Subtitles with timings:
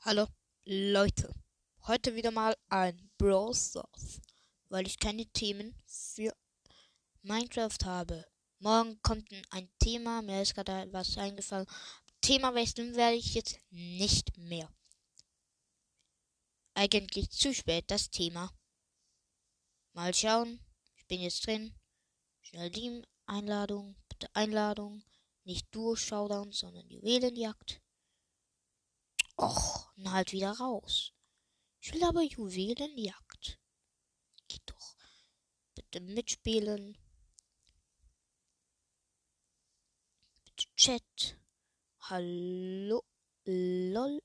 [0.00, 0.26] Hallo
[0.64, 1.34] Leute,
[1.86, 3.54] heute wieder mal ein Brawl
[4.68, 6.36] weil ich keine Themen für
[7.22, 8.26] Minecraft habe.
[8.58, 11.66] Morgen kommt ein Thema, mir ist gerade was eingefallen.
[12.20, 14.70] Thema wechseln werde ich jetzt nicht mehr.
[16.74, 18.52] Eigentlich zu spät das Thema.
[19.94, 20.58] Mal schauen,
[20.96, 21.74] ich bin jetzt drin.
[22.40, 25.04] Schnell die Einladung, bitte Einladung,
[25.44, 27.82] nicht Duo-Showdown, sondern Juwelenjagd.
[29.36, 31.12] Och, und halt wieder raus.
[31.80, 33.58] Ich will aber Juwelenjagd.
[34.48, 34.96] Geht doch.
[35.74, 36.96] Bitte mitspielen.
[40.44, 41.38] Bitte Chat.
[42.00, 43.02] Hallo.
[43.44, 44.22] Lol.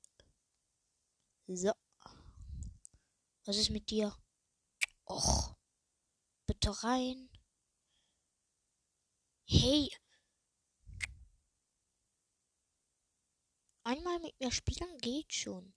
[1.48, 1.74] So.
[3.46, 4.16] Was ist mit dir?
[5.06, 5.47] Och.
[6.68, 7.30] Bitte rein.
[9.46, 9.90] Hey,
[13.84, 15.74] Einmal mit mir spielen geht schon.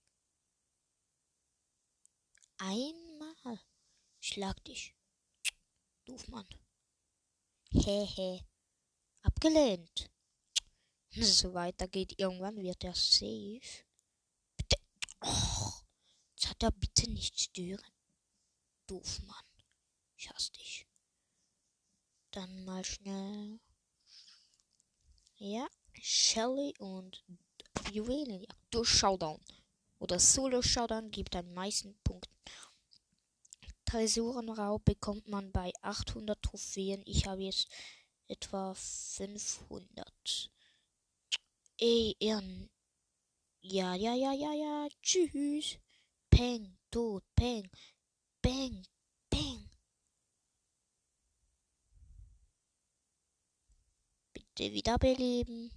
[2.58, 3.60] Einmal.
[4.18, 4.96] Schlag dich.
[6.06, 6.48] Doofmann.
[7.70, 8.44] Hehe.
[9.22, 10.10] Abgelehnt.
[11.10, 13.84] So weitergeht, irgendwann wird er safe.
[14.56, 14.76] Bitte.
[15.20, 15.70] Oh,
[16.32, 17.92] jetzt hat er bitte nicht stören.
[18.88, 19.49] Doofmann.
[20.20, 20.86] Ich hasse dich.
[22.32, 23.58] Dann mal schnell.
[25.36, 27.24] Ja, Shelly und
[27.90, 29.40] Juwelenjagd durch Showdown
[29.98, 32.30] oder Solo Showdown gibt am meisten Punkte.
[33.86, 37.02] Tresorenraub bekommt man bei 800 Trophäen.
[37.06, 37.68] Ich habe jetzt
[38.28, 40.50] etwa 500.
[41.78, 42.68] Ey, Ehren.
[43.62, 44.88] Ja, ja, ja, ja, ja.
[45.02, 45.78] Tschüss.
[46.28, 47.70] Peng, tot, peng.
[48.42, 48.86] Bang,
[54.60, 55.70] möchte wiederbeleben.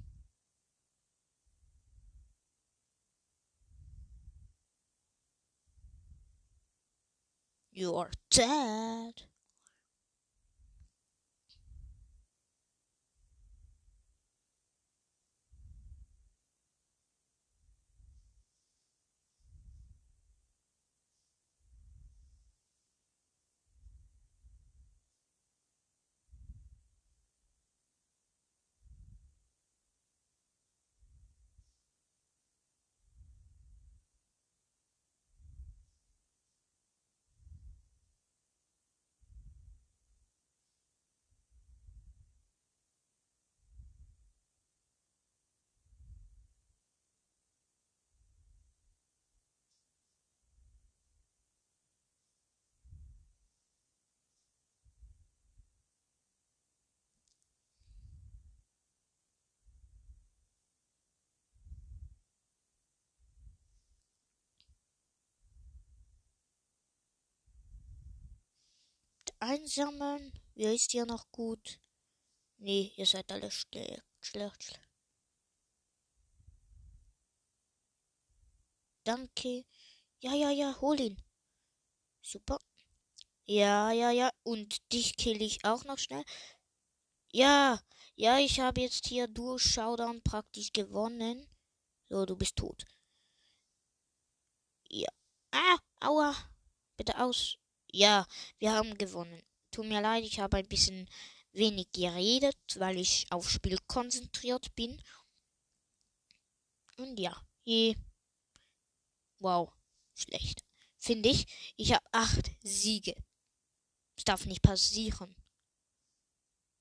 [7.71, 9.32] You are dead.
[69.43, 70.31] Einsammeln?
[70.55, 71.79] Wie ist ihr noch gut?
[72.57, 74.89] Nee, ihr seid alle schlecht, schlecht, schlecht.
[79.03, 79.65] Danke.
[80.19, 81.21] Ja, ja, ja, hol ihn.
[82.21, 82.57] Super.
[83.45, 84.29] Ja, ja, ja.
[84.43, 86.23] Und dich kill ich auch noch schnell.
[87.33, 87.81] Ja,
[88.15, 91.47] ja, ich habe jetzt hier durch Showdown praktisch gewonnen.
[92.09, 92.85] So, du bist tot.
[94.89, 95.09] Ja.
[95.51, 96.33] Ah, aua.
[96.95, 97.57] Bitte aus.
[97.95, 98.25] Ja,
[98.57, 99.39] wir haben gewonnen.
[99.69, 101.07] Tut mir leid, ich habe ein bisschen
[101.51, 104.99] wenig geredet, weil ich auf Spiel konzentriert bin.
[106.97, 107.95] Und ja, je.
[109.37, 109.71] Wow,
[110.15, 110.65] schlecht.
[110.97, 111.45] Finde ich,
[111.77, 113.15] ich habe acht Siege.
[114.15, 115.35] Das darf nicht passieren.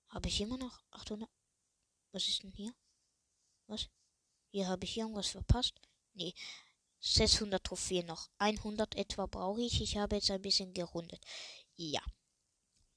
[0.08, 1.28] Habe ich immer noch 800?
[2.12, 2.74] Was ist denn hier?
[3.66, 3.88] Was?
[4.50, 5.78] Hier habe ich irgendwas verpasst?
[6.14, 6.32] Nee,
[7.02, 8.30] 600 Trophäen noch.
[8.38, 9.82] 100 etwa brauche ich.
[9.82, 11.22] Ich habe jetzt ein bisschen gerundet.
[11.74, 12.00] Ja.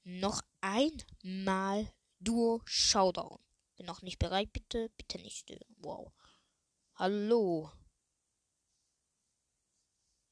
[0.03, 3.39] Noch einmal Duo Showdown.
[3.75, 4.89] Bin noch nicht bereit, bitte.
[4.97, 5.75] Bitte nicht stören.
[5.79, 6.13] Wow.
[6.95, 7.71] Hallo.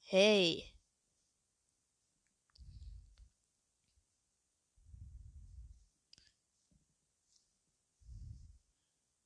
[0.01, 0.69] Hey.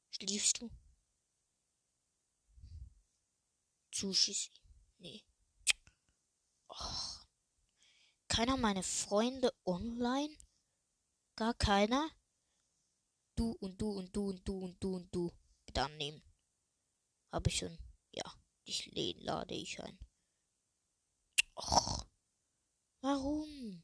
[0.10, 0.70] Schliefst du?
[3.98, 4.52] Sushi.
[5.00, 5.24] Nee.
[6.68, 7.28] Och.
[8.28, 10.38] Keiner meiner Freunde online?
[11.36, 12.12] Gar keiner?
[13.36, 15.32] Du und du und du und du und du und du.
[15.66, 16.22] Bitte annehmen.
[17.32, 17.76] Habe ich schon.
[18.12, 18.32] Ja,
[18.68, 18.86] dich
[19.24, 19.98] lade ich ein.
[21.56, 22.06] Och.
[23.02, 23.84] Warum?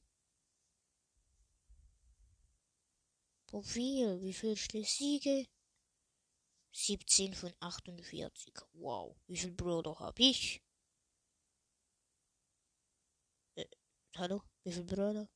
[3.47, 4.21] Profil.
[4.21, 4.55] Wie viel
[4.85, 5.47] Siege?
[6.73, 8.53] 17 von 48.
[8.73, 9.15] Wow.
[9.27, 10.63] Wie viel Brawler habe ich?
[13.55, 13.65] Äh,
[14.17, 14.41] hallo?
[14.63, 15.29] Wie viel Brawler?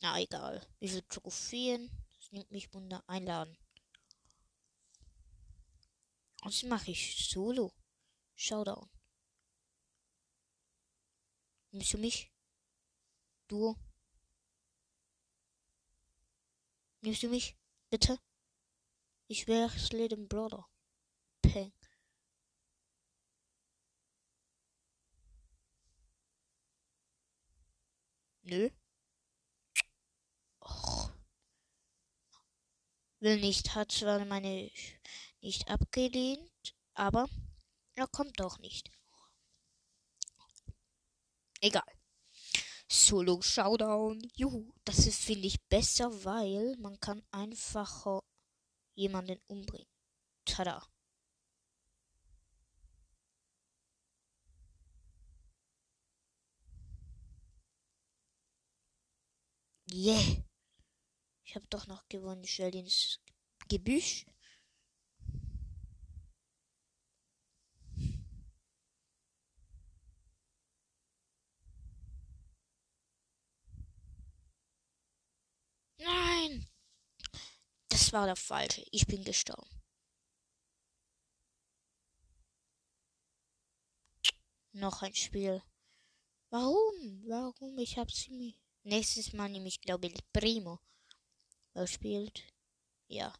[0.00, 0.64] Na egal.
[0.78, 1.90] Wie viel Trophäen?
[2.16, 3.02] Das nimmt mich wunder.
[3.08, 3.58] Einladen.
[6.42, 7.28] Was mache ich?
[7.28, 7.72] Solo.
[8.36, 8.88] Showdown.
[11.72, 12.32] Nimmst du mich?
[13.48, 13.76] Duo.
[17.00, 17.56] Nimmst du mich?
[17.90, 18.18] Bitte?
[19.34, 20.68] Ich wechsle den Brother.
[21.40, 21.72] Peng.
[28.42, 28.68] Nö.
[30.60, 31.10] Och.
[33.20, 34.70] Will nicht, hat zwar meine
[35.40, 37.26] nicht abgelehnt, aber
[37.94, 38.90] er kommt doch nicht.
[41.62, 41.90] Egal.
[42.86, 44.30] Solo Showdown.
[44.36, 48.20] Juhu, das finde ich besser, weil man kann einfacher
[48.94, 49.88] jemanden umbringen.
[50.44, 50.82] Tada.
[59.92, 60.42] Yeah.
[61.44, 62.44] Ich habe doch noch gewonnen.
[62.44, 63.20] Ich stelle ins
[63.68, 64.24] Gebüsch.
[75.98, 76.66] Nein!
[78.12, 78.84] War der falsche.
[78.90, 79.66] Ich bin gestorben.
[84.72, 85.62] Noch ein Spiel.
[86.50, 87.24] Warum?
[87.26, 87.78] Warum?
[87.78, 88.54] Ich hab sie mir.
[88.82, 90.78] Nächstes Mal nehme ich, glaube ich, Primo.
[91.72, 92.42] Wer spielt?
[93.08, 93.32] Ja.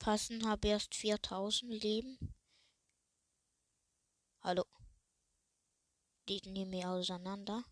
[0.00, 2.34] Passen, habe erst 4000 Leben.
[4.40, 4.64] Hallo.
[6.28, 7.64] Die nehmen wir auseinander.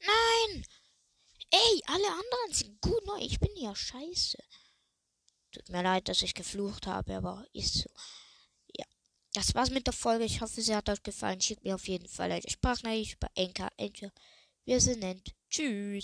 [0.00, 0.66] Nein!
[1.50, 3.18] Ey, alle anderen sind gut neu.
[3.20, 4.38] Ich bin ja scheiße.
[5.52, 7.90] Tut mir leid, dass ich geflucht habe, aber ist so.
[8.76, 8.84] Ja.
[9.32, 10.24] Das war's mit der Folge.
[10.24, 11.40] Ich hoffe, sie hat euch gefallen.
[11.40, 13.70] Schickt mir auf jeden Fall eine Sprachnachricht bei Enka.
[14.64, 15.34] Wir sind nett.
[15.48, 15.94] Tschüss.